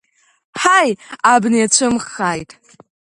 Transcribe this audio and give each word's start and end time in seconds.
Ҳаи, 0.61 0.91
абна 1.33 1.57
иацәымӷхааит! 1.59 2.49